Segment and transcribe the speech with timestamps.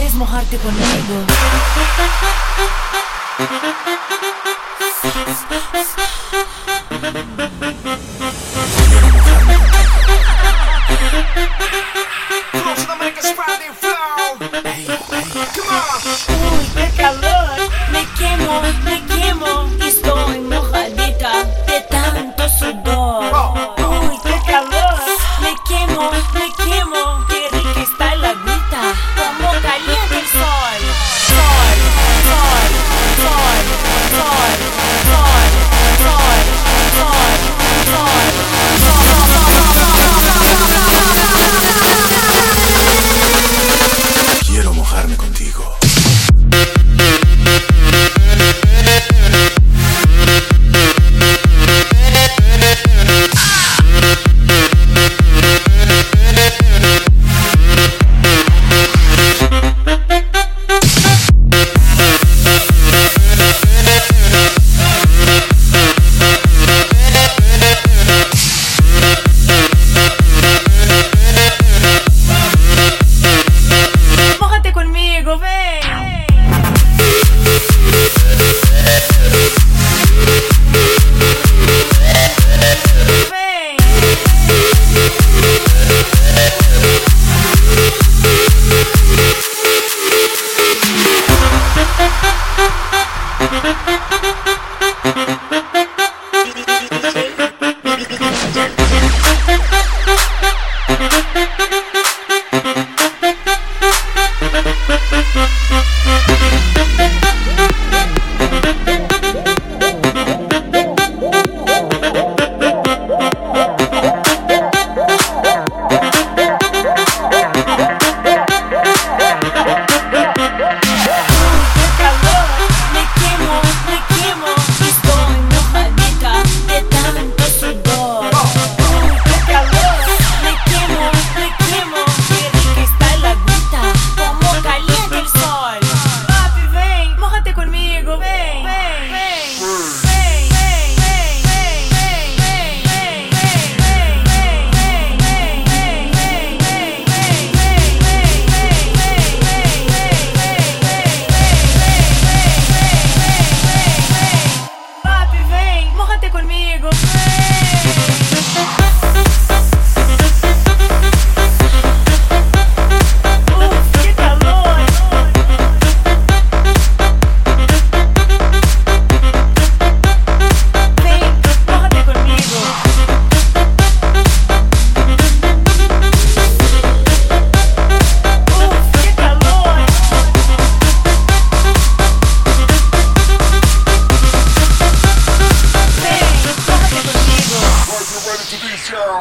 [0.00, 1.26] ¿Quieres mojarte conmigo?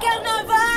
[0.00, 0.73] Carnaval!